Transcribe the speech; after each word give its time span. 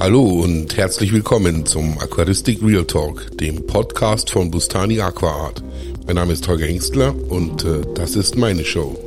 Hallo 0.00 0.22
und 0.22 0.78
herzlich 0.78 1.12
willkommen 1.12 1.66
zum 1.66 1.98
Aquaristik 1.98 2.62
Real 2.62 2.86
Talk, 2.86 3.36
dem 3.36 3.66
Podcast 3.66 4.30
von 4.30 4.50
Bustani 4.50 4.98
Aquaart. 4.98 5.62
Mein 6.06 6.16
Name 6.16 6.32
ist 6.32 6.48
Holger 6.48 6.64
Hengstler 6.64 7.14
und 7.28 7.66
äh, 7.66 7.82
das 7.94 8.16
ist 8.16 8.34
meine 8.34 8.64
Show. 8.64 8.98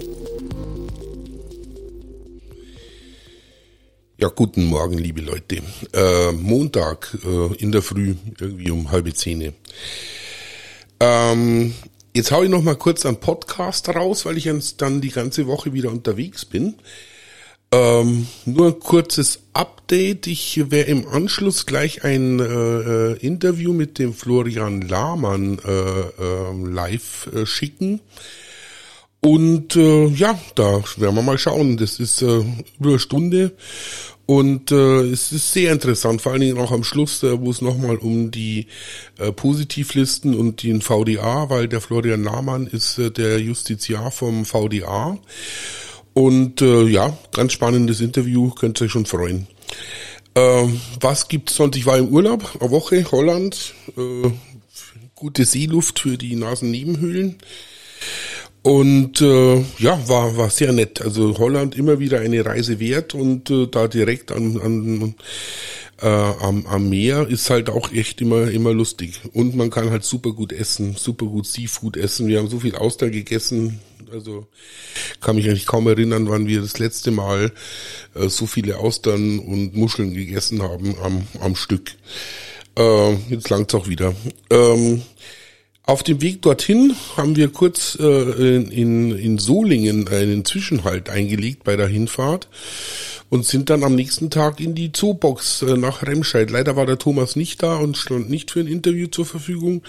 Ja, 4.19 4.27
guten 4.27 4.65
Morgen, 4.65 4.99
liebe 4.99 5.21
Leute. 5.21 5.63
Äh, 5.93 6.31
Montag 6.33 7.17
äh, 7.25 7.55
in 7.55 7.71
der 7.71 7.81
Früh, 7.81 8.13
irgendwie 8.39 8.69
um 8.69 8.91
halbe 8.91 9.15
Zehn. 9.15 9.55
Ähm, 10.99 11.73
jetzt 12.13 12.31
hau 12.31 12.43
ich 12.43 12.51
noch 12.51 12.61
mal 12.61 12.75
kurz 12.75 13.03
einen 13.07 13.17
Podcast 13.17 13.89
raus, 13.89 14.27
weil 14.27 14.37
ich 14.37 14.47
dann 14.77 15.01
die 15.01 15.09
ganze 15.09 15.47
Woche 15.47 15.73
wieder 15.73 15.89
unterwegs 15.89 16.45
bin. 16.45 16.75
Ähm, 17.73 18.27
nur 18.45 18.67
ein 18.67 18.79
kurzes 18.79 19.39
Update. 19.53 20.27
Ich 20.27 20.69
werde 20.69 20.91
im 20.91 21.07
Anschluss 21.07 21.65
gleich 21.65 22.03
ein 22.03 22.39
äh, 22.39 22.43
äh, 22.43 23.17
Interview 23.17 23.73
mit 23.73 23.97
dem 23.97 24.13
Florian 24.13 24.81
Lahmann 24.81 25.57
äh, 25.65 25.71
äh, 25.71 26.69
live 26.69 27.29
äh, 27.33 27.45
schicken. 27.47 27.99
Und 29.21 29.75
äh, 29.75 30.05
ja, 30.07 30.37
da 30.53 30.83
werden 30.97 31.15
wir 31.15 31.21
mal 31.23 31.39
schauen. 31.39 31.77
Das 31.77 31.99
ist 31.99 32.21
über 32.21 32.45
eine 32.81 32.99
Stunde 32.99 33.53
und 34.25 34.71
äh, 34.71 35.01
es 35.01 35.33
ist 35.33 35.51
sehr 35.51 35.73
interessant, 35.73 36.21
vor 36.21 36.31
allen 36.31 36.41
Dingen 36.41 36.57
auch 36.57 36.71
am 36.71 36.85
Schluss, 36.85 37.23
äh, 37.23 37.41
wo 37.41 37.51
es 37.51 37.61
nochmal 37.61 37.97
um 37.97 38.31
die 38.31 38.67
äh, 39.17 39.33
Positivlisten 39.33 40.33
und 40.33 40.63
den 40.63 40.81
VDA, 40.81 41.49
weil 41.49 41.67
der 41.67 41.81
Florian 41.81 42.23
Lahmann 42.23 42.67
ist 42.67 42.97
äh, 42.99 43.11
der 43.11 43.39
Justiziar 43.39 44.11
vom 44.11 44.45
VDA. 44.45 45.17
Und 46.13 46.61
äh, 46.61 46.83
ja, 46.83 47.17
ganz 47.33 47.53
spannendes 47.53 48.01
Interview, 48.01 48.51
könnt 48.51 48.79
ihr 48.81 48.85
euch 48.85 48.91
schon 48.91 49.05
freuen. 49.05 49.47
Äh, 50.35 50.67
was 50.99 51.27
gibt's 51.27 51.55
sonst? 51.55 51.75
Ich 51.75 51.85
war 51.85 51.97
im 51.97 52.09
Urlaub, 52.09 52.57
eine 52.59 52.71
Woche, 52.71 53.05
Holland, 53.11 53.73
äh, 53.97 54.29
gute 55.15 55.45
Seeluft 55.45 55.99
für 55.99 56.17
die 56.17 56.35
Nasennebenhöhlen. 56.35 57.37
Und 58.63 59.19
äh, 59.21 59.63
ja, 59.77 60.07
war 60.07 60.37
war 60.37 60.49
sehr 60.49 60.71
nett. 60.71 61.01
Also 61.01 61.37
Holland 61.37 61.75
immer 61.75 61.99
wieder 61.99 62.21
eine 62.21 62.45
Reise 62.45 62.79
wert 62.79 63.13
und 63.13 63.49
äh, 63.49 63.67
da 63.67 63.89
direkt 63.89 64.31
an, 64.31 64.59
an 64.61 65.15
äh, 66.01 66.07
am, 66.07 66.65
am 66.65 66.89
Meer 66.89 67.27
ist 67.27 67.49
halt 67.49 67.69
auch 67.69 67.91
echt 67.91 68.21
immer 68.21 68.49
immer 68.49 68.73
lustig. 68.73 69.19
Und 69.33 69.55
man 69.55 69.69
kann 69.69 69.89
halt 69.89 70.05
super 70.05 70.31
gut 70.31 70.53
essen, 70.53 70.95
super 70.97 71.25
gut 71.25 71.45
Seafood 71.45 71.97
essen. 71.97 72.27
Wir 72.27 72.39
haben 72.39 72.47
so 72.49 72.59
viel 72.59 72.75
Austern 72.75 73.11
gegessen. 73.11 73.81
Also 74.13 74.45
kann 75.21 75.35
mich 75.35 75.47
eigentlich 75.47 75.65
kaum 75.65 75.87
erinnern, 75.87 76.29
wann 76.29 76.45
wir 76.47 76.61
das 76.61 76.77
letzte 76.77 77.09
Mal 77.09 77.51
äh, 78.13 78.29
so 78.29 78.45
viele 78.45 78.77
Austern 78.77 79.39
und 79.39 79.75
Muscheln 79.75 80.13
gegessen 80.13 80.61
haben 80.61 80.95
am, 81.01 81.23
am 81.41 81.55
Stück. 81.55 81.95
Äh, 82.77 83.13
jetzt 83.29 83.49
langt's 83.49 83.73
auch 83.73 83.87
wieder. 83.87 84.13
Ähm, 84.51 85.01
auf 85.85 86.03
dem 86.03 86.21
Weg 86.21 86.43
dorthin 86.43 86.95
haben 87.17 87.35
wir 87.35 87.49
kurz 87.49 87.97
äh, 87.99 88.05
in, 88.05 89.17
in 89.17 89.39
Solingen 89.39 90.07
einen 90.07 90.45
Zwischenhalt 90.45 91.09
eingelegt 91.09 91.63
bei 91.63 91.75
der 91.75 91.87
Hinfahrt 91.87 92.47
und 93.29 93.45
sind 93.45 93.71
dann 93.71 93.83
am 93.83 93.95
nächsten 93.95 94.29
Tag 94.29 94.59
in 94.59 94.75
die 94.75 94.91
Zoobox 94.91 95.63
äh, 95.63 95.75
nach 95.75 96.03
Remscheid. 96.03 96.51
Leider 96.51 96.75
war 96.75 96.85
der 96.85 96.99
Thomas 96.99 97.35
nicht 97.35 97.63
da 97.63 97.77
und 97.77 97.97
stand 97.97 98.29
nicht 98.29 98.51
für 98.51 98.59
ein 98.59 98.67
Interview 98.67 99.07
zur 99.07 99.25
Verfügung, 99.25 99.81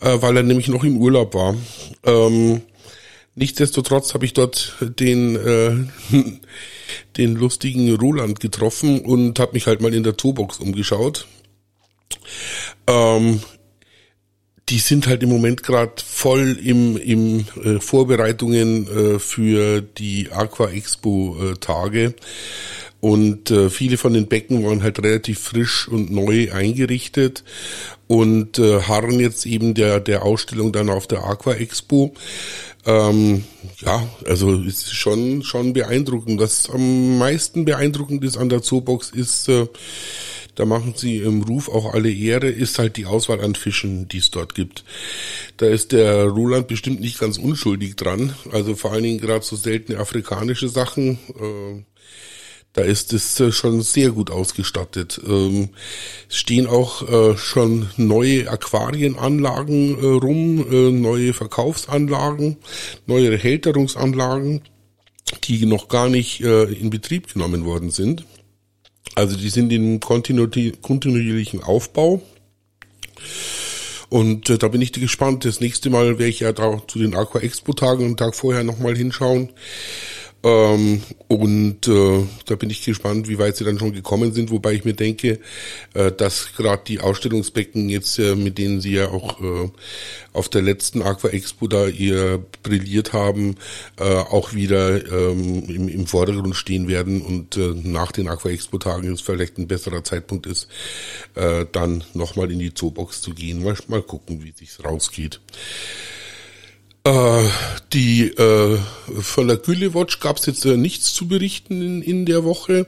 äh, 0.00 0.18
weil 0.20 0.36
er 0.36 0.44
nämlich 0.44 0.68
noch 0.68 0.84
im 0.84 0.98
Urlaub 0.98 1.34
war. 1.34 1.56
Ähm, 2.04 2.62
nichtsdestotrotz 3.34 4.14
habe 4.14 4.24
ich 4.24 4.32
dort 4.32 4.76
den 4.80 5.36
äh, 5.36 5.76
den 7.16 7.34
lustigen 7.34 7.94
Roland 7.94 8.40
getroffen 8.40 9.00
und 9.00 9.38
habe 9.38 9.52
mich 9.52 9.66
halt 9.66 9.80
mal 9.80 9.94
in 9.94 10.02
der 10.02 10.16
Zoobox 10.16 10.58
umgeschaut. 10.58 11.26
Ähm, 12.86 13.40
die 14.68 14.78
sind 14.78 15.08
halt 15.08 15.22
im 15.22 15.28
Moment 15.28 15.62
gerade 15.62 15.92
voll 16.04 16.58
im, 16.62 16.96
im 16.96 17.46
äh, 17.62 17.80
Vorbereitungen 17.80 18.86
äh, 18.86 19.18
für 19.18 19.80
die 19.82 20.30
Aqua 20.30 20.70
Expo 20.70 21.36
äh, 21.42 21.54
Tage. 21.56 22.14
Und 23.00 23.50
äh, 23.50 23.70
viele 23.70 23.96
von 23.96 24.12
den 24.12 24.28
Becken 24.28 24.64
waren 24.64 24.82
halt 24.82 25.02
relativ 25.02 25.38
frisch 25.40 25.88
und 25.88 26.10
neu 26.10 26.52
eingerichtet 26.52 27.44
und 28.06 28.58
äh, 28.58 28.82
harren 28.82 29.20
jetzt 29.20 29.46
eben 29.46 29.72
der, 29.74 30.00
der 30.00 30.22
Ausstellung 30.24 30.72
dann 30.72 30.90
auf 30.90 31.06
der 31.06 31.24
Aqua 31.24 31.54
Expo. 31.54 32.12
Ähm, 32.84 33.44
ja, 33.78 34.06
also 34.26 34.60
ist 34.60 34.94
schon, 34.94 35.42
schon 35.42 35.72
beeindruckend. 35.72 36.40
Was 36.40 36.68
am 36.68 37.18
meisten 37.18 37.64
beeindruckend 37.64 38.22
ist 38.24 38.36
an 38.36 38.48
der 38.48 38.62
Zoobox 38.62 39.10
ist, 39.10 39.48
äh, 39.48 39.66
da 40.54 40.66
machen 40.66 40.94
sie 40.96 41.18
im 41.18 41.42
Ruf 41.42 41.68
auch 41.68 41.94
alle 41.94 42.12
Ehre, 42.12 42.48
ist 42.48 42.78
halt 42.78 42.96
die 42.96 43.06
Auswahl 43.06 43.40
an 43.40 43.54
Fischen, 43.54 44.08
die 44.08 44.18
es 44.18 44.30
dort 44.30 44.54
gibt. 44.54 44.84
Da 45.56 45.66
ist 45.66 45.92
der 45.92 46.24
Roland 46.24 46.68
bestimmt 46.68 47.00
nicht 47.00 47.18
ganz 47.18 47.38
unschuldig 47.38 47.96
dran. 47.96 48.34
Also 48.52 48.74
vor 48.74 48.92
allen 48.92 49.04
Dingen 49.04 49.20
gerade 49.20 49.44
so 49.44 49.56
seltene 49.56 49.98
afrikanische 49.98 50.68
Sachen. 50.68 51.18
Äh, 51.38 51.84
da 52.72 52.82
ist 52.82 53.12
es 53.12 53.38
äh, 53.40 53.50
schon 53.50 53.82
sehr 53.82 54.10
gut 54.10 54.30
ausgestattet. 54.30 55.20
Ähm, 55.26 55.70
es 56.28 56.36
stehen 56.36 56.66
auch 56.66 57.08
äh, 57.08 57.36
schon 57.36 57.88
neue 57.96 58.48
Aquarienanlagen 58.48 59.98
äh, 59.98 60.06
rum, 60.06 61.00
neue 61.00 61.34
Verkaufsanlagen, 61.34 62.58
neue 63.06 63.36
Hälterungsanlagen, 63.36 64.62
die 65.44 65.66
noch 65.66 65.88
gar 65.88 66.08
nicht 66.08 66.40
in 66.40 66.90
Betrieb 66.90 67.32
genommen 67.32 67.64
worden 67.64 67.90
sind. 67.90 68.24
Also 69.14 69.36
die 69.36 69.48
sind 69.48 69.72
in 69.72 70.00
kontinuierlichen 70.00 71.62
Aufbau. 71.62 72.20
Und 74.08 74.62
da 74.62 74.66
bin 74.68 74.80
ich 74.80 74.92
gespannt. 74.92 75.44
Das 75.44 75.60
nächste 75.60 75.88
Mal 75.88 76.18
werde 76.18 76.26
ich 76.26 76.40
ja 76.40 76.52
da 76.52 76.82
zu 76.88 76.98
den 76.98 77.14
Aqua 77.14 77.40
Expo 77.40 77.72
Tagen 77.72 78.06
einen 78.06 78.16
Tag 78.16 78.34
vorher 78.34 78.64
nochmal 78.64 78.96
hinschauen. 78.96 79.50
Ähm, 80.42 81.02
und 81.28 81.86
äh, 81.86 82.24
da 82.46 82.56
bin 82.56 82.70
ich 82.70 82.84
gespannt, 82.84 83.28
wie 83.28 83.38
weit 83.38 83.56
sie 83.56 83.64
dann 83.64 83.78
schon 83.78 83.92
gekommen 83.92 84.32
sind, 84.32 84.50
wobei 84.50 84.72
ich 84.72 84.84
mir 84.84 84.94
denke, 84.94 85.38
äh, 85.94 86.10
dass 86.12 86.54
gerade 86.54 86.82
die 86.86 87.00
Ausstellungsbecken 87.00 87.90
jetzt, 87.90 88.18
äh, 88.18 88.34
mit 88.34 88.56
denen 88.56 88.80
sie 88.80 88.92
ja 88.92 89.08
auch 89.08 89.40
äh, 89.40 89.68
auf 90.32 90.48
der 90.48 90.62
letzten 90.62 91.02
Aqua 91.02 91.28
Expo 91.30 91.68
da 91.68 91.86
ihr 91.86 92.42
brilliert 92.62 93.12
haben, 93.12 93.56
äh, 93.98 94.04
auch 94.04 94.54
wieder 94.54 95.04
ähm, 95.12 95.64
im, 95.68 95.88
im 95.88 96.06
Vordergrund 96.06 96.56
stehen 96.56 96.88
werden 96.88 97.20
und 97.20 97.56
äh, 97.58 97.74
nach 97.74 98.10
den 98.10 98.28
Aqua 98.28 98.50
Expo 98.50 98.78
Tagen 98.78 99.12
es 99.12 99.20
vielleicht 99.20 99.58
ein 99.58 99.68
besserer 99.68 100.04
Zeitpunkt 100.04 100.46
ist, 100.46 100.68
äh, 101.34 101.66
dann 101.70 102.02
nochmal 102.14 102.50
in 102.50 102.60
die 102.60 102.72
Zoobox 102.72 103.20
zu 103.20 103.34
gehen. 103.34 103.62
Mal, 103.62 103.76
mal 103.88 104.02
gucken, 104.02 104.42
wie 104.42 104.54
sich's 104.56 104.82
rausgeht. 104.82 105.40
Äh, 107.02 107.48
die 107.94 108.28
äh, 108.28 108.78
von 109.20 109.48
der 109.48 109.56
Güllewatch 109.56 110.20
gab 110.20 110.36
es 110.36 110.44
jetzt 110.44 110.66
äh, 110.66 110.76
nichts 110.76 111.14
zu 111.14 111.28
berichten 111.28 111.80
in, 111.80 112.02
in 112.02 112.26
der 112.26 112.44
Woche 112.44 112.86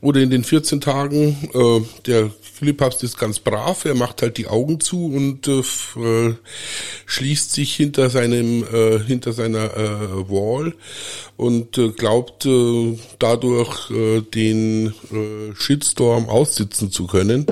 oder 0.00 0.20
in 0.20 0.30
den 0.30 0.44
14 0.44 0.80
Tagen. 0.80 1.50
Äh, 1.52 1.80
der 2.06 2.30
Güllepapst 2.60 3.02
ist 3.02 3.18
ganz 3.18 3.40
brav, 3.40 3.84
er 3.84 3.96
macht 3.96 4.22
halt 4.22 4.38
die 4.38 4.46
Augen 4.46 4.78
zu 4.78 5.06
und 5.06 5.48
äh, 5.48 5.58
äh, 6.00 6.34
schließt 7.06 7.52
sich 7.52 7.74
hinter 7.74 8.10
seinem 8.10 8.62
äh, 8.62 9.00
hinter 9.00 9.32
seiner 9.32 9.70
Wall 10.30 10.74
und 11.36 11.80
glaubt 11.96 12.46
dadurch 13.18 13.90
den 14.34 14.94
Shitstorm 15.58 16.28
aussitzen 16.28 16.92
zu 16.92 17.06
können. 17.08 17.46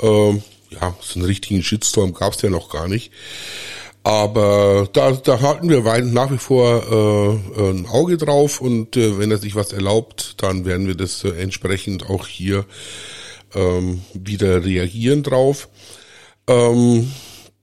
Äh, 0.00 0.34
ja, 0.70 0.96
so 1.00 1.18
einen 1.18 1.24
richtigen 1.24 1.62
Shitstorm 1.62 2.12
gab 2.14 2.34
es 2.34 2.42
ja 2.42 2.50
noch 2.50 2.68
gar 2.70 2.88
nicht. 2.88 3.10
Aber 4.06 4.88
da, 4.92 5.10
da 5.10 5.40
halten 5.40 5.68
wir 5.68 5.82
nach 6.04 6.30
wie 6.30 6.38
vor 6.38 7.40
äh, 7.56 7.70
ein 7.70 7.86
Auge 7.86 8.16
drauf 8.16 8.60
und 8.60 8.96
äh, 8.96 9.18
wenn 9.18 9.32
er 9.32 9.38
sich 9.38 9.56
was 9.56 9.72
erlaubt, 9.72 10.40
dann 10.40 10.64
werden 10.64 10.86
wir 10.86 10.94
das 10.94 11.24
äh, 11.24 11.30
entsprechend 11.30 12.08
auch 12.08 12.28
hier 12.28 12.66
ähm, 13.52 14.02
wieder 14.14 14.64
reagieren 14.64 15.24
drauf. 15.24 15.68
Ähm, 16.46 17.10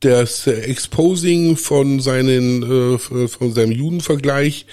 das 0.01 0.45
Exposing 0.45 1.55
von 1.55 2.01
seinen 2.01 2.97
äh, 2.97 2.97
von 2.97 3.53
seinem 3.53 3.71
Judenvergleich 3.71 4.65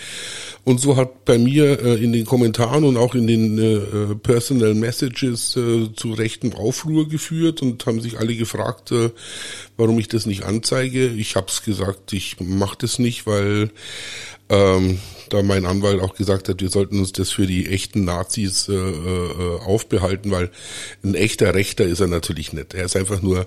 und 0.65 0.81
so 0.81 0.97
hat 0.97 1.25
bei 1.25 1.39
mir 1.39 1.81
äh, 1.81 2.03
in 2.03 2.12
den 2.12 2.27
Kommentaren 2.27 2.85
und 2.85 2.97
auch 2.97 3.15
in 3.15 3.27
den 3.27 3.59
äh, 3.59 4.15
Personal 4.17 4.75
Messages 4.75 5.57
äh, 5.57 5.93
zu 5.95 6.12
rechtem 6.12 6.55
Aufruhr 6.55 7.09
geführt 7.09 7.62
und 7.62 7.85
haben 7.87 8.01
sich 8.01 8.19
alle 8.19 8.37
gefragt, 8.37 8.93
äh, 8.93 9.11
warum 9.77 9.99
ich 9.99 10.09
das 10.09 10.27
nicht 10.27 10.45
anzeige. 10.45 11.09
Ich 11.09 11.37
habe 11.37 11.47
es 11.49 11.62
gesagt, 11.62 12.12
ich 12.12 12.37
mache 12.41 12.77
das 12.81 12.99
nicht, 12.99 13.27
weil 13.27 13.71
ähm, 14.50 14.99
da 15.31 15.43
mein 15.43 15.64
Anwalt 15.64 16.02
auch 16.02 16.14
gesagt 16.14 16.49
hat, 16.49 16.61
wir 16.61 16.70
sollten 16.70 16.99
uns 16.99 17.12
das 17.12 17.31
für 17.31 17.47
die 17.47 17.69
echten 17.69 18.05
Nazis 18.05 18.69
äh, 18.69 18.75
äh, 18.75 19.61
aufbehalten, 19.61 20.31
weil 20.32 20.50
ein 21.05 21.14
echter 21.14 21.55
Rechter 21.55 21.85
ist 21.85 22.00
er 22.00 22.08
natürlich 22.08 22.52
nicht. 22.52 22.75
Er 22.75 22.87
ist 22.87 22.97
einfach 22.97 23.23
nur 23.23 23.47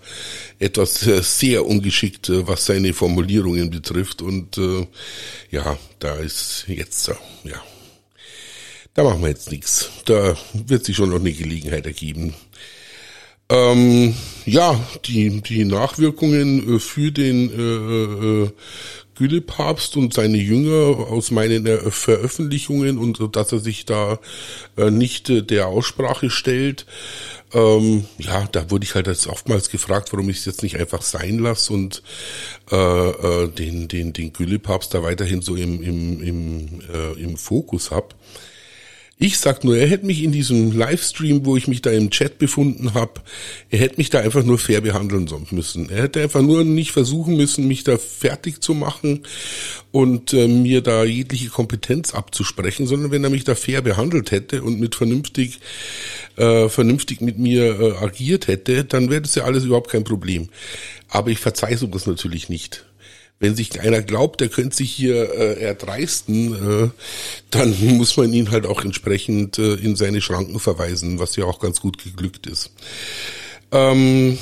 etwas 0.59 1.05
äh, 1.05 1.21
sehr 1.21 1.65
ungeschickt, 1.65 2.29
äh, 2.29 2.47
was 2.47 2.65
seine 2.65 2.94
Formulierungen 2.94 3.69
betrifft. 3.69 4.21
Und 4.21 4.57
äh, 4.57 4.88
ja, 5.51 5.77
da 6.00 6.15
ist 6.15 6.65
jetzt 6.67 7.03
so, 7.03 7.13
ja. 7.44 7.61
Da 8.94 9.03
machen 9.03 9.21
wir 9.21 9.29
jetzt 9.29 9.51
nichts. 9.51 9.89
Da 10.06 10.38
wird 10.53 10.85
sich 10.85 10.95
schon 10.95 11.09
noch 11.09 11.19
eine 11.19 11.33
Gelegenheit 11.33 11.85
ergeben. 11.85 12.33
Ähm, 13.49 14.15
ja, 14.45 14.79
die, 15.06 15.41
die 15.41 15.65
Nachwirkungen 15.65 16.79
für 16.79 17.11
den 17.11 18.45
äh, 18.45 18.49
Güllepapst 19.15 19.98
und 19.98 20.13
seine 20.13 20.38
Jünger 20.38 21.07
aus 21.10 21.31
meinen 21.31 21.65
Veröffentlichungen 21.92 22.98
und 22.98 23.36
dass 23.36 23.51
er 23.51 23.60
sich 23.60 23.86
da 23.86 24.19
äh, 24.77 24.92
nicht 24.92 25.30
äh, 25.30 25.42
der 25.42 25.68
Aussprache 25.68 26.30
stellt. 26.30 26.86
Ähm, 27.54 28.06
ja, 28.18 28.48
da 28.51 28.71
wurde 28.71 28.86
ich 28.86 28.95
halt 28.95 29.07
jetzt 29.07 29.27
oftmals 29.27 29.69
gefragt, 29.69 30.12
warum 30.12 30.30
ich 30.30 30.38
es 30.38 30.45
jetzt 30.45 30.63
nicht 30.63 30.77
einfach 30.80 31.04
sein 31.04 31.38
lasse 31.38 31.71
und 31.74 32.01
äh, 32.71 32.75
äh, 32.75 33.48
den, 33.50 33.88
den, 33.88 34.13
den 34.13 34.33
Güllepapst 34.33 34.94
da 34.94 35.04
weiterhin 35.04 35.42
so 35.42 35.56
im, 35.56 35.83
im, 35.83 36.21
im, 36.21 36.81
äh, 36.92 37.21
im 37.21 37.38
Fokus 37.38 37.92
hab. 37.92 38.16
Ich 39.25 39.37
sag 39.37 39.63
nur, 39.63 39.77
er 39.77 39.87
hätte 39.87 40.05
mich 40.05 40.21
in 40.21 40.33
diesem 40.33 40.77
Livestream, 40.77 41.45
wo 41.45 41.55
ich 41.55 41.69
mich 41.69 41.81
da 41.81 41.89
im 41.91 42.09
Chat 42.09 42.39
befunden 42.39 42.93
habe, 42.93 43.21
er 43.69 43.79
hätte 43.79 43.95
mich 43.95 44.09
da 44.09 44.19
einfach 44.19 44.43
nur 44.43 44.59
fair 44.59 44.81
behandeln 44.81 45.29
müssen. 45.51 45.89
Er 45.89 46.03
hätte 46.03 46.21
einfach 46.21 46.41
nur 46.41 46.65
nicht 46.65 46.91
versuchen 46.91 47.37
müssen, 47.37 47.65
mich 47.65 47.85
da 47.85 47.97
fertig 47.97 48.61
zu 48.61 48.73
machen 48.73 49.21
und 49.93 50.33
äh, 50.33 50.49
mir 50.49 50.81
da 50.81 51.05
jegliche 51.05 51.47
Kompetenz 51.47 52.13
abzusprechen, 52.13 52.85
sondern 52.85 53.11
wenn 53.11 53.23
er 53.23 53.29
mich 53.29 53.45
da 53.45 53.55
fair 53.55 53.81
behandelt 53.81 54.31
hätte 54.31 54.61
und 54.61 54.81
mit 54.81 54.93
vernünftig, 54.93 55.61
äh, 56.35 56.67
vernünftig 56.67 57.21
mit 57.21 57.39
mir 57.39 57.79
äh, 57.79 57.91
agiert 58.03 58.47
hätte, 58.47 58.83
dann 58.83 59.09
wäre 59.09 59.21
das 59.21 59.35
ja 59.35 59.45
alles 59.45 59.63
überhaupt 59.63 59.89
kein 59.89 60.03
Problem. 60.03 60.49
Aber 61.13 61.30
ich 61.30 61.39
verzeihe 61.39 61.77
sowas 61.77 62.07
natürlich 62.07 62.50
nicht 62.50 62.86
wenn 63.44 63.56
sich 63.56 63.81
einer 63.81 64.01
glaubt, 64.01 64.39
der 64.39 64.48
könnte 64.48 64.77
sich 64.77 64.89
hier 64.89 65.33
äh, 65.33 65.60
erdreisten, 65.60 66.86
äh, 66.86 66.89
dann 67.51 67.75
muss 67.98 68.15
man 68.15 68.31
ihn 68.31 68.51
halt 68.51 68.65
auch 68.65 68.83
entsprechend 68.86 69.60
äh, 69.60 69.74
in 69.74 69.98
seine 69.98 70.21
Schranken 70.21 70.62
verweisen, 70.62 71.19
was 71.19 71.36
ja 71.36 71.44
auch 71.44 71.60
ganz 71.60 71.81
gut 71.81 72.01
geglückt 72.01 72.48
ist. 72.48 72.71
Ähm, 73.74 74.38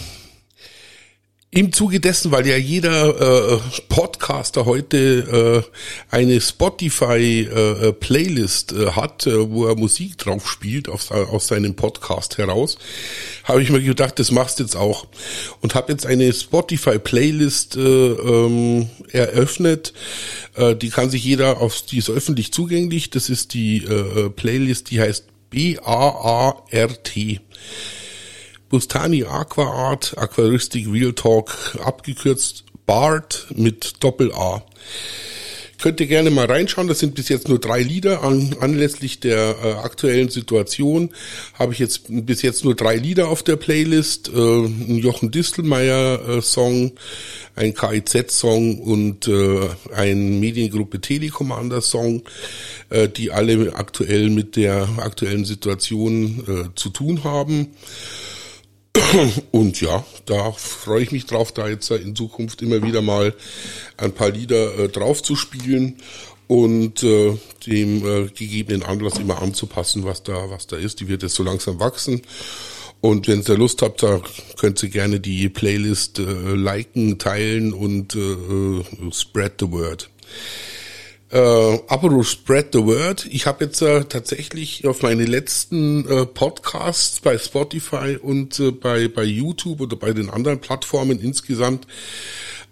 im 1.53 1.73
Zuge 1.73 1.99
dessen, 1.99 2.31
weil 2.31 2.47
ja 2.47 2.55
jeder 2.55 3.57
äh, 3.57 3.59
Podcaster 3.89 4.63
heute 4.65 5.65
äh, 5.67 5.69
eine 6.09 6.39
Spotify-Playlist 6.39 8.71
äh, 8.71 8.83
äh, 8.83 8.91
hat, 8.91 9.27
äh, 9.27 9.51
wo 9.51 9.67
er 9.67 9.75
Musik 9.75 10.17
drauf 10.17 10.49
spielt 10.49 10.87
auf, 10.87 11.11
aus 11.11 11.47
seinem 11.47 11.75
Podcast 11.75 12.37
heraus, 12.37 12.77
habe 13.43 13.61
ich 13.61 13.69
mir 13.69 13.81
gedacht, 13.81 14.17
das 14.17 14.31
machst 14.31 14.59
du 14.59 14.63
jetzt 14.63 14.77
auch. 14.77 15.07
Und 15.59 15.75
habe 15.75 15.91
jetzt 15.91 16.05
eine 16.05 16.31
Spotify-Playlist 16.31 17.75
äh, 17.75 17.81
ähm, 17.81 18.89
eröffnet. 19.11 19.91
Äh, 20.55 20.77
die 20.77 20.89
kann 20.89 21.09
sich 21.09 21.25
jeder 21.25 21.59
auf, 21.59 21.81
die 21.81 21.97
ist 21.97 22.09
öffentlich 22.09 22.53
zugänglich. 22.53 23.09
Das 23.09 23.29
ist 23.29 23.53
die 23.53 23.83
äh, 23.83 24.29
Playlist, 24.29 24.89
die 24.89 25.01
heißt 25.01 25.25
B-A-A-R-T. 25.49 27.41
Bustani 28.71 29.25
Aqua 29.25 29.65
Art, 29.65 30.17
Aquaristik 30.17 30.87
Real 30.89 31.11
Talk, 31.11 31.51
abgekürzt 31.83 32.63
BART 32.85 33.47
mit 33.53 34.01
Doppel-A. 34.01 34.63
Könnt 35.81 35.99
ihr 35.99 36.07
gerne 36.07 36.29
mal 36.29 36.45
reinschauen, 36.45 36.87
das 36.87 36.99
sind 36.99 37.15
bis 37.15 37.27
jetzt 37.27 37.49
nur 37.49 37.59
drei 37.59 37.81
Lieder. 37.81 38.23
An, 38.23 38.55
anlässlich 38.59 39.19
der 39.19 39.55
äh, 39.63 39.71
aktuellen 39.73 40.29
Situation 40.29 41.09
habe 41.55 41.73
ich 41.73 41.79
jetzt 41.79 42.03
bis 42.07 42.43
jetzt 42.43 42.63
nur 42.63 42.75
drei 42.75 42.95
Lieder 42.95 43.27
auf 43.27 43.43
der 43.43 43.55
Playlist. 43.55 44.29
Äh, 44.29 44.37
ein 44.37 44.99
Jochen 44.99 45.31
Distelmeier 45.31 46.21
äh, 46.37 46.91
ein 47.55 47.73
KIZ-Song 47.73 48.79
und 48.79 49.27
äh, 49.27 49.67
ein 49.93 50.39
Mediengruppe 50.39 51.01
Telekommander 51.01 51.81
Song, 51.81 52.21
äh, 52.89 53.09
die 53.09 53.31
alle 53.31 53.73
aktuell 53.75 54.29
mit 54.29 54.55
der 54.55 54.87
aktuellen 54.97 55.43
Situation 55.43 56.71
zu 56.75 56.89
tun 56.89 57.23
haben. 57.23 57.73
Und 59.51 59.79
ja, 59.81 60.05
da 60.25 60.51
freue 60.51 61.03
ich 61.03 61.11
mich 61.11 61.25
drauf, 61.25 61.51
da 61.51 61.67
jetzt 61.67 61.89
in 61.91 62.15
Zukunft 62.15 62.61
immer 62.61 62.83
wieder 62.83 63.01
mal 63.01 63.33
ein 63.97 64.11
paar 64.11 64.31
Lieder 64.31 64.77
äh, 64.77 64.89
drauf 64.89 65.23
zu 65.23 65.35
spielen 65.35 65.97
und 66.47 67.03
äh, 67.03 67.37
dem 67.65 68.05
äh, 68.05 68.27
gegebenen 68.27 68.83
Anlass 68.83 69.17
immer 69.19 69.41
anzupassen, 69.41 70.03
was 70.03 70.23
da, 70.23 70.49
was 70.49 70.67
da 70.67 70.75
ist. 70.75 70.99
Die 70.99 71.07
wird 71.07 71.23
jetzt 71.23 71.35
so 71.35 71.43
langsam 71.43 71.79
wachsen. 71.79 72.21
Und 72.99 73.27
wenn 73.27 73.41
ihr 73.41 73.57
Lust 73.57 73.81
habt, 73.81 74.03
da 74.03 74.21
könnt 74.57 74.83
ihr 74.83 74.89
gerne 74.89 75.19
die 75.19 75.49
Playlist 75.49 76.19
äh, 76.19 76.23
liken, 76.23 77.17
teilen 77.17 77.73
und 77.73 78.15
äh, 78.15 78.19
äh 78.19 78.83
spread 79.11 79.53
the 79.59 79.71
word. 79.71 80.09
Äh, 81.31 81.79
apropos 81.87 82.29
Spread 82.29 82.73
the 82.73 82.85
Word. 82.85 83.25
Ich 83.31 83.45
habe 83.45 83.63
jetzt 83.63 83.81
äh, 83.81 84.03
tatsächlich 84.03 84.85
auf 84.85 85.01
meine 85.01 85.23
letzten 85.23 86.05
äh, 86.05 86.25
Podcasts 86.25 87.21
bei 87.21 87.37
Spotify 87.37 88.17
und 88.21 88.59
äh, 88.59 88.71
bei, 88.71 89.07
bei 89.07 89.23
YouTube 89.23 89.79
oder 89.79 89.95
bei 89.95 90.11
den 90.11 90.29
anderen 90.29 90.59
Plattformen 90.59 91.21
insgesamt 91.21 91.87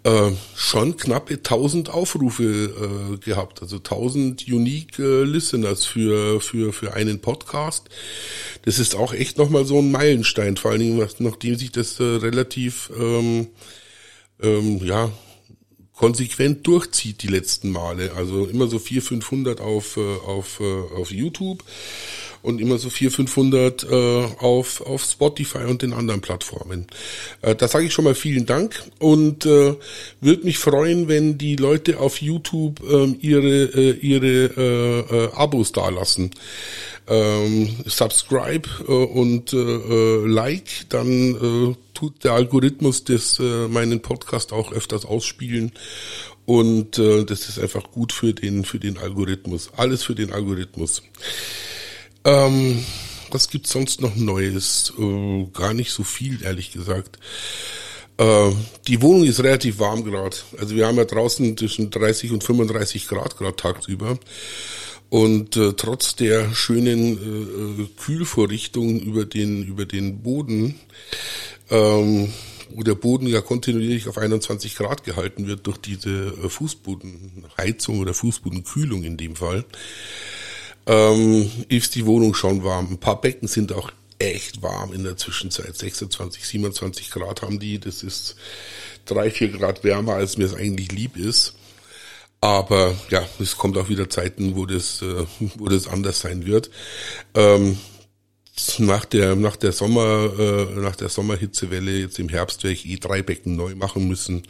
äh, 0.04 0.32
schon 0.54 0.98
knappe 0.98 1.34
1000 1.34 1.88
Aufrufe 1.88 2.44
äh, 2.44 3.16
gehabt, 3.16 3.62
also 3.62 3.76
1000 3.76 4.46
unique 4.48 4.98
äh, 4.98 5.22
Listeners 5.24 5.86
für 5.86 6.42
für 6.42 6.74
für 6.74 6.92
einen 6.92 7.20
Podcast. 7.20 7.88
Das 8.66 8.78
ist 8.78 8.94
auch 8.94 9.14
echt 9.14 9.38
nochmal 9.38 9.64
so 9.64 9.78
ein 9.78 9.90
Meilenstein, 9.90 10.58
vor 10.58 10.72
allen 10.72 10.80
Dingen 10.80 11.08
nachdem 11.18 11.54
sich 11.54 11.72
das 11.72 11.98
äh, 11.98 12.02
relativ 12.02 12.90
ähm, 12.98 13.48
ähm, 14.42 14.84
ja 14.84 15.10
konsequent 16.00 16.66
durchzieht 16.66 17.22
die 17.22 17.26
letzten 17.26 17.70
Male. 17.70 18.12
Also 18.16 18.46
immer 18.46 18.68
so 18.68 18.78
400, 18.78 19.06
500 19.06 19.60
auf, 19.60 19.98
äh, 19.98 20.00
auf, 20.00 20.58
äh, 20.60 20.94
auf 20.96 21.10
YouTube 21.10 21.62
und 22.42 22.60
immer 22.60 22.78
so 22.78 22.90
400, 22.90 23.16
500 23.16 23.84
äh, 23.84 23.96
auf, 24.38 24.80
auf 24.80 25.02
Spotify 25.02 25.64
und 25.68 25.82
den 25.82 25.92
anderen 25.92 26.20
Plattformen. 26.20 26.86
Äh, 27.42 27.54
da 27.54 27.68
sage 27.68 27.86
ich 27.86 27.92
schon 27.92 28.04
mal 28.04 28.14
vielen 28.14 28.46
Dank 28.46 28.82
und 28.98 29.46
äh, 29.46 29.74
würde 30.20 30.44
mich 30.44 30.58
freuen, 30.58 31.08
wenn 31.08 31.38
die 31.38 31.56
Leute 31.56 32.00
auf 32.00 32.20
YouTube 32.20 32.80
äh, 32.88 33.06
ihre, 33.20 33.64
äh, 33.64 33.90
ihre 33.92 34.50
äh, 34.56 35.24
äh, 35.24 35.32
Abos 35.32 35.72
dalassen. 35.72 36.30
Ähm, 37.08 37.68
subscribe 37.86 38.68
äh, 38.86 38.92
und 38.92 39.52
äh, 39.52 39.56
äh 39.56 40.26
like, 40.26 40.88
dann 40.90 41.08
äh, 41.72 41.74
tut 41.92 42.22
der 42.22 42.32
Algorithmus 42.32 43.02
das 43.02 43.40
äh, 43.40 43.66
meinen 43.68 44.00
Podcast 44.00 44.52
auch 44.52 44.70
öfters 44.70 45.04
ausspielen 45.04 45.72
und 46.46 46.98
äh, 46.98 47.24
das 47.24 47.48
ist 47.48 47.58
einfach 47.58 47.90
gut 47.90 48.12
für 48.12 48.32
den 48.32 48.64
für 48.64 48.78
den 48.78 48.98
Algorithmus. 48.98 49.70
Alles 49.76 50.02
für 50.02 50.14
den 50.14 50.32
Algorithmus. 50.32 51.02
Ähm, 52.24 52.84
was 53.30 53.48
gibt's 53.48 53.70
sonst 53.70 54.00
noch 54.00 54.16
Neues? 54.16 54.92
Äh, 54.98 55.46
gar 55.52 55.74
nicht 55.74 55.92
so 55.92 56.04
viel, 56.04 56.42
ehrlich 56.42 56.72
gesagt. 56.72 57.18
Äh, 58.18 58.50
die 58.86 59.02
Wohnung 59.02 59.24
ist 59.24 59.42
relativ 59.42 59.78
warm 59.78 60.04
gerade. 60.04 60.36
Also 60.58 60.74
wir 60.74 60.86
haben 60.86 60.96
ja 60.96 61.04
draußen 61.04 61.56
zwischen 61.56 61.90
30 61.90 62.32
und 62.32 62.44
35 62.44 63.08
Grad 63.08 63.36
gerade 63.36 63.56
tagsüber. 63.56 64.18
Und 65.08 65.56
äh, 65.56 65.72
trotz 65.72 66.14
der 66.14 66.54
schönen 66.54 67.78
äh, 67.78 67.82
äh, 67.82 67.88
Kühlvorrichtung 67.96 69.00
über 69.00 69.24
den 69.24 69.64
über 69.64 69.84
den 69.84 70.22
Boden 70.22 70.78
ähm, 71.70 72.32
wo 72.72 72.82
der 72.82 72.94
Boden 72.94 73.26
ja 73.26 73.40
kontinuierlich 73.40 74.08
auf 74.08 74.18
21 74.18 74.76
Grad 74.76 75.04
gehalten 75.04 75.46
wird 75.46 75.66
durch 75.66 75.78
diese 75.78 76.10
äh, 76.10 76.48
Fußbodenheizung 76.48 78.00
oder 78.00 78.14
Fußbodenkühlung 78.14 79.02
in 79.04 79.16
dem 79.16 79.36
Fall, 79.36 79.64
ähm, 80.90 81.48
ist 81.68 81.94
die 81.94 82.04
Wohnung 82.04 82.34
schon 82.34 82.64
warm. 82.64 82.88
Ein 82.90 82.98
paar 82.98 83.20
Becken 83.20 83.46
sind 83.46 83.72
auch 83.72 83.92
echt 84.18 84.60
warm 84.60 84.92
in 84.92 85.04
der 85.04 85.16
Zwischenzeit. 85.16 85.76
26, 85.76 86.44
27 86.44 87.10
Grad 87.10 87.42
haben 87.42 87.60
die. 87.60 87.78
Das 87.78 88.02
ist 88.02 88.34
drei, 89.04 89.30
vier 89.30 89.48
Grad 89.48 89.84
wärmer, 89.84 90.14
als 90.14 90.36
mir 90.36 90.46
es 90.46 90.54
eigentlich 90.54 90.90
lieb 90.90 91.16
ist. 91.16 91.54
Aber 92.40 92.96
ja, 93.08 93.24
es 93.38 93.56
kommt 93.56 93.78
auch 93.78 93.88
wieder 93.88 94.10
Zeiten, 94.10 94.56
wo 94.56 94.66
das, 94.66 95.00
äh, 95.02 95.26
wo 95.56 95.68
das 95.68 95.86
anders 95.86 96.20
sein 96.20 96.44
wird. 96.44 96.70
Ähm, 97.34 97.78
nach 98.78 99.04
der 99.04 99.36
nach 99.36 99.56
der 99.56 99.72
Sommer 99.72 100.32
äh, 100.38 100.64
nach 100.80 100.96
der 100.96 101.08
Sommerhitzewelle 101.08 101.92
jetzt 101.92 102.18
im 102.18 102.28
Herbst 102.28 102.64
werde 102.64 102.74
ich 102.74 102.86
eh 102.86 102.96
drei 102.96 103.22
Becken 103.22 103.56
neu 103.56 103.74
machen 103.74 104.06
müssen 104.06 104.42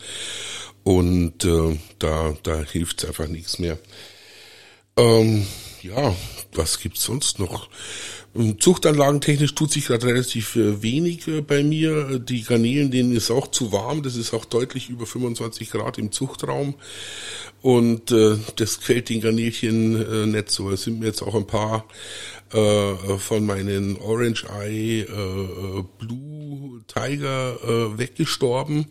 und 0.83 1.45
äh, 1.45 1.79
da 2.01 2.35
da 2.43 2.63
hilft 2.63 3.05
einfach 3.05 3.29
nichts 3.29 3.61
mehr. 3.61 3.79
Ähm, 4.97 5.47
ja, 5.83 6.15
was 6.53 6.81
gibt's 6.81 7.05
sonst 7.05 7.39
noch? 7.39 7.69
Ähm, 8.35 8.61
Zuchtanlagentechnisch 8.61 9.55
tut 9.55 9.73
sich 9.73 9.87
gerade 9.87 10.07
relativ 10.07 10.57
äh, 10.57 10.83
wenig 10.83 11.27
äh, 11.29 11.41
bei 11.41 11.63
mir. 11.63 12.19
Die 12.19 12.43
Garnelen, 12.43 12.91
denen 12.91 13.13
ist 13.13 13.31
auch 13.31 13.49
zu 13.49 13.73
warm. 13.73 14.03
Das 14.03 14.17
ist 14.17 14.35
auch 14.35 14.45
deutlich 14.45 14.89
über 14.89 15.07
25 15.07 15.71
Grad 15.71 15.99
im 15.99 16.13
Zuchtraum. 16.13 16.75
Und 17.63 18.11
äh, 18.13 18.37
das 18.57 18.79
gefällt 18.79 19.09
den 19.09 19.21
Garnelchen 19.21 20.01
äh, 20.01 20.27
nicht 20.27 20.51
so. 20.51 20.71
Es 20.71 20.83
sind 20.83 21.01
mir 21.01 21.07
jetzt 21.07 21.23
auch 21.23 21.35
ein 21.35 21.47
paar 21.47 21.85
äh, 22.53 23.19
von 23.19 23.47
meinen 23.47 23.97
Orange 23.97 24.47
Eye 24.49 25.03
äh, 25.03 25.85
Blue 25.99 26.81
Tiger 26.87 27.59
äh, 27.63 27.99
weggestorben. 27.99 28.87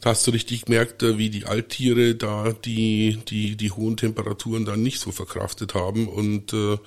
Da 0.00 0.10
hast 0.10 0.26
du 0.26 0.30
richtig 0.30 0.64
gemerkt, 0.64 1.02
äh, 1.02 1.18
wie 1.18 1.30
die 1.30 1.46
Alttiere 1.46 2.14
da 2.14 2.52
die, 2.52 3.18
die, 3.28 3.56
die 3.56 3.70
hohen 3.70 3.96
Temperaturen 3.96 4.64
dann 4.64 4.82
nicht 4.82 5.00
so 5.00 5.12
verkraftet 5.12 5.74
haben. 5.74 6.08
Und 6.08 6.52
äh, 6.52 6.78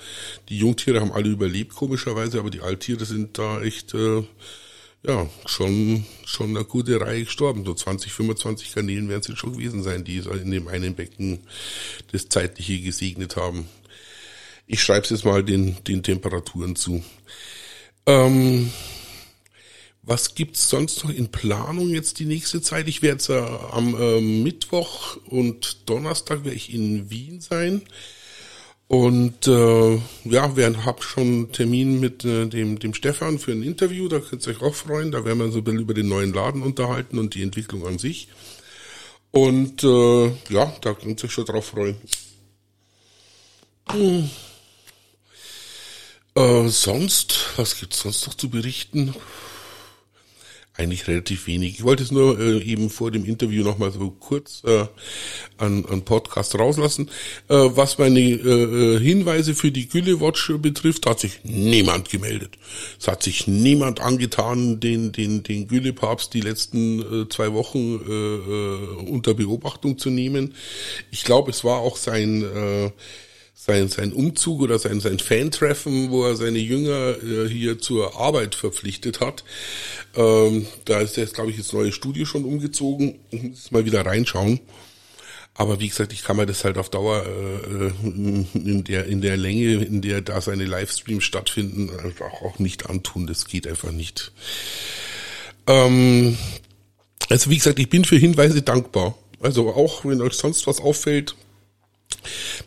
die 0.50 0.58
Jungtiere 0.58 1.00
haben 1.00 1.12
alle 1.12 1.30
überlebt, 1.30 1.76
komischerweise, 1.76 2.40
aber 2.40 2.50
die 2.50 2.62
Alttiere 2.62 3.06
sind 3.06 3.38
da 3.38 3.62
echt 3.62 3.94
äh, 3.94 4.24
ja, 5.06 5.28
schon, 5.46 6.06
schon 6.26 6.52
eine 6.52 6.66
gute 6.66 7.00
Reihe 7.00 7.26
gestorben. 7.26 7.66
So 7.66 7.74
20, 7.74 8.12
25 8.12 8.74
Garnelen 8.74 9.10
werden 9.10 9.22
es 9.22 9.28
jetzt 9.28 9.40
schon 9.40 9.54
gewesen 9.54 9.84
sein, 9.84 10.04
die 10.04 10.18
in 10.18 10.52
dem 10.52 10.68
einen 10.68 10.96
Becken 10.96 11.40
das 12.12 12.30
Zeitliche 12.30 12.80
gesegnet 12.80 13.36
haben. 13.36 13.68
Ich 14.66 14.82
schreibe 14.82 15.04
es 15.04 15.10
jetzt 15.10 15.26
mal 15.26 15.44
den, 15.44 15.78
den 15.84 16.04
Temperaturen 16.04 16.76
zu. 16.76 17.04
Ähm, 18.06 18.72
was 20.02 20.36
gibt's 20.36 20.70
sonst 20.70 21.04
noch 21.04 21.12
in 21.12 21.30
Planung 21.32 21.90
jetzt 21.90 22.20
die 22.20 22.26
nächste 22.26 22.62
Zeit? 22.62 22.88
Ich 22.88 23.02
werde 23.02 23.34
äh, 23.34 23.74
am 23.74 23.96
äh, 24.00 24.20
Mittwoch 24.20 25.18
und 25.26 25.90
Donnerstag 25.90 26.44
werde 26.44 26.58
ich 26.58 26.74
in 26.74 27.10
Wien 27.10 27.40
sein. 27.40 27.84
Und 28.88 29.48
äh, 29.48 29.96
ja, 30.26 30.56
wir 30.58 30.86
haben 30.86 31.02
schon 31.02 31.24
einen 31.24 31.52
Termin 31.54 32.00
mit 32.00 32.26
äh, 32.26 32.48
dem, 32.48 32.80
dem 32.80 32.94
Stefan 32.94 33.40
für 33.40 33.54
ein 33.54 33.64
Interview, 33.64 34.08
da 34.08 34.20
könnt 34.20 34.46
ihr 34.46 34.52
euch 34.54 34.62
auch 34.62 34.76
freuen. 34.76 35.12
Da 35.12 35.24
werden 35.24 35.40
wir 35.40 35.52
so 35.52 35.60
ein 35.60 35.64
bisschen 35.64 35.80
über 35.80 35.94
den 35.94 36.10
neuen 36.10 36.34
Laden 36.34 36.62
unterhalten 36.62 37.18
und 37.18 37.34
die 37.34 37.42
Entwicklung 37.42 37.88
an 37.88 37.98
sich. 37.98 38.28
Und 39.32 39.84
äh, 39.84 40.28
ja, 40.50 40.76
da 40.82 40.94
könnt 40.94 41.24
ihr 41.24 41.26
euch 41.26 41.32
schon 41.32 41.46
drauf 41.46 41.68
freuen. 41.68 41.96
Hm. 43.90 44.30
Äh, 46.36 46.68
sonst, 46.68 47.52
was 47.58 47.80
gibt's 47.80 48.02
sonst 48.02 48.26
noch 48.28 48.34
zu 48.34 48.50
berichten? 48.50 49.14
eigentlich 50.76 51.08
relativ 51.08 51.46
wenig. 51.46 51.76
Ich 51.76 51.84
wollte 51.84 52.02
es 52.02 52.12
nur 52.12 52.40
äh, 52.40 52.58
eben 52.64 52.90
vor 52.90 53.12
dem 53.12 53.26
Interview 53.26 53.64
nochmal 53.64 53.92
so 53.92 54.10
kurz 54.10 54.64
äh, 54.66 54.86
an, 55.58 55.86
an 55.86 56.02
Podcast 56.02 56.58
rauslassen. 56.58 57.10
Äh, 57.48 57.56
was 57.56 58.00
meine 58.00 58.20
äh, 58.20 58.96
äh, 58.96 59.00
Hinweise 59.00 59.54
für 59.54 59.72
die 59.72 59.88
Gülle 59.88 60.20
Watch 60.20 60.52
betrifft, 60.58 61.06
hat 61.06 61.20
sich 61.20 61.42
niemand 61.44 62.10
gemeldet. 62.10 62.58
Es 63.00 63.08
hat 63.08 63.22
sich 63.22 63.46
niemand 63.46 64.02
angetan, 64.02 64.80
den, 64.80 65.12
den, 65.12 65.44
den 65.44 65.68
Gülle 65.68 65.94
Papst 65.94 66.34
die 66.34 66.42
letzten 66.42 67.22
äh, 67.24 67.30
zwei 67.30 67.54
Wochen 67.54 68.00
äh, 68.08 68.12
äh, 68.12 69.12
unter 69.12 69.36
Beobachtung 69.36 70.00
zu 70.00 70.10
nehmen. 70.10 70.56
Ich 71.12 71.24
glaube, 71.24 71.52
es 71.52 71.64
war 71.64 71.80
auch 71.80 71.98
sein 71.98 72.42
äh, 72.42 72.92
sein, 73.66 73.88
sein 73.88 74.12
Umzug 74.12 74.62
oder 74.62 74.78
sein, 74.78 75.00
sein 75.00 75.20
Fan-Treffen, 75.20 76.12
wo 76.12 76.26
er 76.26 76.36
seine 76.36 76.60
Jünger 76.60 77.16
äh, 77.24 77.48
hier 77.48 77.80
zur 77.80 78.20
Arbeit 78.20 78.56
verpflichtet 78.56 79.22
hat. 79.22 79.46
Ähm, 80.16 80.68
da 80.84 81.00
ist 81.00 81.16
jetzt, 81.16 81.36
glaube 81.36 81.52
ich, 81.52 81.58
das 81.58 81.72
neue 81.72 81.94
Studio 81.94 82.26
schon 82.26 82.44
umgezogen. 82.44 83.20
Ich 83.32 83.42
muss 83.42 83.72
mal 83.72 83.86
wieder 83.86 84.06
reinschauen. 84.06 84.60
Aber 85.54 85.80
wie 85.80 85.88
gesagt, 85.88 86.12
ich 86.12 86.24
kann 86.24 86.36
mir 86.36 86.46
das 86.46 86.66
halt 86.66 86.78
auf 86.78 86.90
Dauer 86.90 87.26
äh, 87.26 87.92
in 88.04 88.84
der 88.84 89.06
in 89.06 89.22
der 89.22 89.38
Länge, 89.38 89.76
in 89.76 90.02
der 90.02 90.22
da 90.22 90.42
seine 90.42 90.66
Livestreams 90.66 91.24
stattfinden, 91.24 91.90
auch 92.20 92.60
nicht 92.60 92.90
antun. 92.90 93.28
Das 93.28 93.46
geht 93.46 93.68
einfach 93.68 93.92
nicht. 93.92 94.34
Ähm, 95.68 96.38
also 97.30 97.50
wie 97.50 97.58
gesagt, 97.58 97.80
ich 97.80 97.90
bin 97.90 98.04
für 98.04 98.18
Hinweise 98.18 98.62
dankbar. 98.62 99.16
Also 99.40 99.70
auch 99.70 100.04
wenn 100.04 100.22
euch 100.22 100.34
sonst 100.34 100.68
was 100.68 100.82
auffällt, 100.82 101.36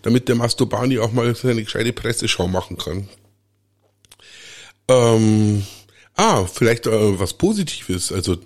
damit 0.03 0.29
der 0.29 0.37
Mastobani 0.37 0.99
auch 0.99 1.13
mal 1.13 1.35
seine 1.35 1.65
gescheite 1.65 1.93
Presseschau 1.93 2.49
machen 2.49 2.77
kann. 2.77 3.09
Ähm, 4.89 5.65
ah, 6.15 6.47
vielleicht 6.47 6.87
äh, 6.87 7.19
was 7.19 7.35
Positives. 7.35 8.13
Also 8.13 8.37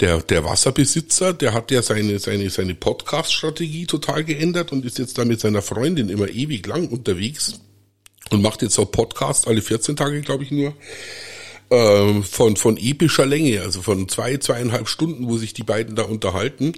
der, 0.00 0.22
der 0.22 0.44
Wasserbesitzer, 0.44 1.32
der 1.32 1.52
hat 1.52 1.70
ja 1.70 1.82
seine, 1.82 2.18
seine, 2.18 2.50
seine 2.50 2.74
Podcast-Strategie 2.74 3.86
total 3.86 4.24
geändert 4.24 4.72
und 4.72 4.84
ist 4.84 4.98
jetzt 4.98 5.18
da 5.18 5.24
mit 5.24 5.40
seiner 5.40 5.62
Freundin 5.62 6.08
immer 6.08 6.28
ewig 6.28 6.66
lang 6.66 6.88
unterwegs 6.88 7.60
und 8.30 8.42
macht 8.42 8.62
jetzt 8.62 8.78
auch 8.78 8.90
Podcast 8.90 9.48
alle 9.48 9.62
14 9.62 9.96
Tage, 9.96 10.20
glaube 10.22 10.44
ich 10.44 10.50
nur 10.50 10.74
ähm, 11.70 12.24
von, 12.24 12.56
von 12.56 12.76
epischer 12.76 13.26
Länge, 13.26 13.62
also 13.62 13.82
von 13.82 14.08
zwei, 14.08 14.36
zweieinhalb 14.36 14.88
Stunden, 14.88 15.28
wo 15.28 15.38
sich 15.38 15.54
die 15.54 15.62
beiden 15.62 15.94
da 15.94 16.02
unterhalten. 16.02 16.72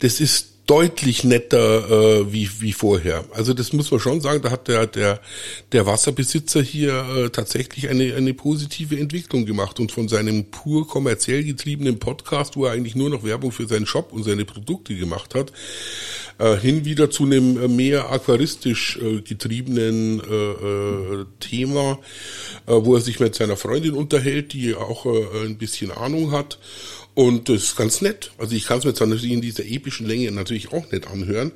Das 0.00 0.20
ist 0.20 0.57
deutlich 0.68 1.24
netter 1.24 1.90
äh, 2.20 2.32
wie, 2.32 2.48
wie 2.60 2.74
vorher. 2.74 3.24
Also 3.32 3.54
das 3.54 3.72
muss 3.72 3.90
man 3.90 4.00
schon 4.00 4.20
sagen, 4.20 4.42
da 4.42 4.50
hat 4.50 4.68
der, 4.68 4.86
der, 4.86 5.18
der 5.72 5.86
Wasserbesitzer 5.86 6.60
hier 6.60 7.06
äh, 7.16 7.30
tatsächlich 7.30 7.88
eine, 7.88 8.14
eine 8.14 8.34
positive 8.34 8.98
Entwicklung 8.98 9.46
gemacht 9.46 9.80
und 9.80 9.92
von 9.92 10.08
seinem 10.08 10.50
pur 10.50 10.86
kommerziell 10.86 11.42
getriebenen 11.42 11.98
Podcast, 11.98 12.56
wo 12.56 12.66
er 12.66 12.72
eigentlich 12.72 12.94
nur 12.94 13.08
noch 13.08 13.24
Werbung 13.24 13.50
für 13.50 13.66
seinen 13.66 13.86
Shop 13.86 14.12
und 14.12 14.24
seine 14.24 14.44
Produkte 14.44 14.94
gemacht 14.94 15.34
hat, 15.34 15.52
äh, 16.36 16.56
hin 16.56 16.84
wieder 16.84 17.10
zu 17.10 17.24
einem 17.24 17.62
äh, 17.62 17.66
mehr 17.66 18.10
aquaristisch 18.10 18.98
äh, 18.98 19.22
getriebenen 19.22 20.20
äh, 20.20 20.34
äh, 20.34 21.24
Thema, 21.40 21.98
äh, 22.66 22.72
wo 22.72 22.94
er 22.94 23.00
sich 23.00 23.20
mit 23.20 23.34
seiner 23.34 23.56
Freundin 23.56 23.94
unterhält, 23.94 24.52
die 24.52 24.74
auch 24.74 25.06
äh, 25.06 25.46
ein 25.46 25.56
bisschen 25.56 25.90
Ahnung 25.92 26.30
hat 26.30 26.58
und 27.18 27.48
das 27.48 27.64
ist 27.64 27.76
ganz 27.76 28.00
nett. 28.00 28.30
Also 28.38 28.54
ich 28.54 28.64
kann 28.66 28.78
es 28.78 28.84
mir 28.84 28.94
zwar 28.94 29.08
natürlich 29.08 29.32
in 29.32 29.40
dieser 29.40 29.64
epischen 29.64 30.06
Länge 30.06 30.30
natürlich 30.30 30.70
auch 30.70 30.88
nicht 30.92 31.08
anhören, 31.08 31.50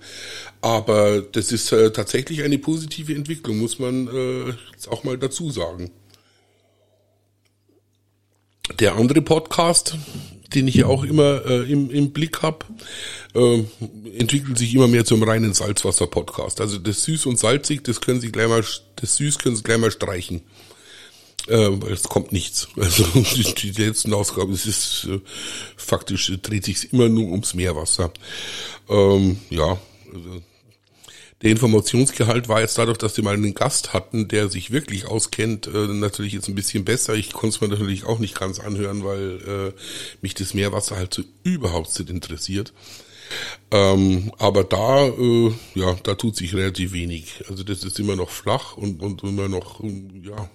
aber 0.61 1.23
das 1.23 1.53
ist 1.53 1.71
äh, 1.71 1.93
tatsächlich 1.93 2.43
eine 2.43 2.59
positive 2.59 3.15
Entwicklung, 3.15 3.59
muss 3.59 3.79
man 3.79 4.09
äh, 4.09 4.55
jetzt 4.73 4.89
auch 4.89 5.05
mal 5.05 5.17
dazu 5.17 5.53
sagen. 5.53 5.93
Der 8.81 8.97
andere 8.97 9.23
Podcast, 9.23 9.97
den 10.53 10.67
ich 10.67 10.75
ja 10.75 10.87
auch 10.87 11.05
immer 11.05 11.47
äh, 11.47 11.71
im, 11.71 11.93
im 11.93 12.11
Blick 12.11 12.43
habe, 12.43 12.67
äh, 13.37 13.63
entwickelt 14.19 14.59
sich 14.59 14.75
immer 14.75 14.89
mehr 14.89 15.05
zum 15.05 15.23
reinen 15.23 15.55
Salzwasser-Podcast. 15.55 16.61
Also 16.61 16.79
das 16.79 17.05
süß 17.05 17.27
und 17.27 17.39
salzig, 17.39 17.85
das 17.85 18.01
können 18.01 18.21
Sie 18.21 18.33
gleich 18.33 18.49
mal, 18.49 18.65
das 18.97 19.17
süß 19.17 19.39
können 19.39 19.55
Sie 19.55 19.63
gleich 19.63 19.79
mal 19.79 19.93
streichen 19.93 20.43
äh, 21.49 21.71
es 21.91 22.05
kommt 22.05 22.33
nichts. 22.33 22.69
Also 22.77 23.05
die, 23.15 23.73
die 23.73 23.83
letzten 23.83 24.13
Ausgaben, 24.15 24.53
es 24.53 24.67
ist 24.67 25.07
äh, 25.11 25.21
faktisch 25.77 26.33
dreht 26.43 26.65
sich 26.65 26.93
immer 26.93 27.09
nur 27.09 27.31
ums 27.31 27.55
Meerwasser. 27.55 28.13
Ähm, 28.89 29.39
ja, 29.51 29.79
also, 30.13 30.43
der 31.43 31.51
Informationsgehalt 31.51 32.49
war 32.49 32.61
jetzt 32.61 32.79
dadurch, 32.79 32.99
dass 32.99 33.17
sie 33.17 33.23
mal 33.23 33.35
einen 33.35 33.55
Gast 33.55 33.93
hatten, 33.93 34.29
der 34.29 34.49
sich 34.49 34.71
wirklich 34.71 35.07
auskennt, 35.07 35.67
äh, 35.67 35.89
natürlich 35.89 36.35
jetzt 36.35 36.49
ein 36.49 36.55
bisschen 36.55 36.85
besser. 36.85 37.15
Ich 37.15 37.33
konnte 37.33 37.57
es 37.57 37.61
mir 37.61 37.69
natürlich 37.69 38.05
auch 38.05 38.21
nicht 38.21 38.39
ganz 38.39 38.61
anhören, 38.61 39.05
weil 39.05 39.73
äh, 39.75 39.81
mich 40.21 40.35
das 40.35 40.55
Meerwasser 40.55 40.97
halt 40.97 41.13
so 41.13 41.23
überhaupt 41.43 41.99
nicht 41.99 42.11
interessiert. 42.11 42.73
Ähm, 43.73 44.33
aber 44.39 44.63
da, 44.63 45.07
äh, 45.07 45.53
ja, 45.75 45.95
da 46.03 46.15
tut 46.15 46.37
sich 46.37 46.55
relativ 46.55 46.93
wenig. 46.93 47.43
Also 47.49 47.65
das 47.65 47.83
ist 47.83 47.99
immer 47.99 48.15
noch 48.15 48.31
flach 48.31 48.77
und, 48.77 49.03
und 49.03 49.25
immer 49.25 49.49
noch, 49.49 49.83
ja, 49.83 50.49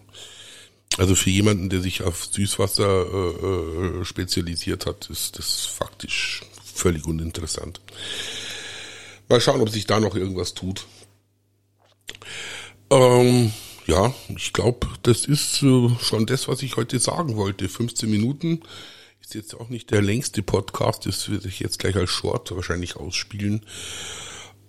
also 0.98 1.16
für 1.16 1.30
jemanden, 1.30 1.70
der 1.70 1.82
sich 1.82 2.04
auf 2.04 2.26
Süßwasser 2.26 3.06
äh, 3.06 4.00
äh, 4.02 4.06
spezialisiert 4.06 4.86
hat, 4.86 5.10
ist 5.10 5.38
das 5.38 5.66
faktisch 5.66 6.42
völlig 6.64 7.06
uninteressant. 7.06 7.82
Mal 9.30 9.42
schauen, 9.42 9.62
ob 9.62 9.70
sich 9.70 9.86
da 9.86 10.00
noch 10.00 10.16
irgendwas 10.16 10.54
tut. 10.54 10.86
Ähm, 12.90 13.52
ja, 13.86 14.14
ich 14.36 14.54
glaube, 14.54 14.88
das 15.04 15.26
ist 15.26 15.62
äh, 15.64 15.90
schon 16.02 16.26
das, 16.26 16.48
was 16.48 16.64
ich 16.64 16.78
heute 16.78 17.00
sagen 17.00 17.36
wollte. 17.36 17.68
15 17.68 18.10
Minuten 18.10 18.62
ist 19.22 19.36
jetzt 19.36 19.56
auch 19.56 19.70
nicht 19.70 19.92
der 19.92 20.02
längste 20.02 20.42
Podcast. 20.42 21.06
Das 21.06 21.30
würde 21.30 21.48
ich 21.50 21.60
jetzt 21.60 21.80
gleich 21.80 21.96
als 21.96 22.10
Short 22.10 22.56
wahrscheinlich 22.56 22.96
ausspielen. 22.96 23.66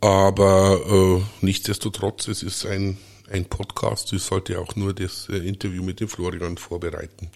Aber 0.01 0.81
äh, 0.87 1.45
nichtsdestotrotz, 1.45 2.29
es 2.29 2.43
ist 2.43 2.67
ein 2.67 2.99
ein 3.31 3.45
Podcast. 3.45 4.13
Ich 4.13 4.23
sollte 4.23 4.59
auch 4.59 4.77
nur 4.77 4.93
das 4.93 5.29
äh, 5.29 5.37
Interview 5.37 5.83
mit 5.83 6.01
dem 6.01 6.09
Florian 6.09 6.57
vorbereiten. 6.57 7.31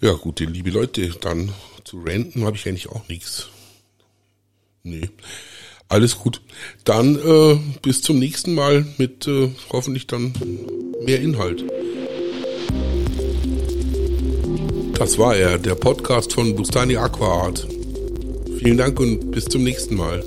Ja, 0.00 0.12
gut, 0.12 0.40
liebe 0.40 0.70
Leute, 0.70 1.08
dann 1.20 1.52
zu 1.84 2.00
renten 2.00 2.44
habe 2.44 2.56
ich 2.56 2.68
eigentlich 2.68 2.88
auch 2.88 3.08
nichts. 3.08 3.48
Nee. 4.82 5.10
Alles 5.88 6.18
gut. 6.18 6.40
Dann 6.84 7.16
äh, 7.16 7.58
bis 7.82 8.02
zum 8.02 8.18
nächsten 8.18 8.54
Mal 8.54 8.86
mit 8.98 9.26
äh, 9.26 9.50
hoffentlich 9.70 10.06
dann 10.06 10.32
mehr 11.02 11.20
Inhalt. 11.20 11.64
Das 14.98 15.16
war 15.16 15.36
er, 15.36 15.58
der 15.58 15.76
Podcast 15.76 16.32
von 16.32 16.54
Bustani 16.54 16.96
Aqua 16.96 17.44
Art. 17.44 17.66
Vielen 18.58 18.76
Dank 18.76 18.98
und 19.00 19.30
bis 19.30 19.44
zum 19.46 19.62
nächsten 19.62 19.94
Mal. 19.94 20.24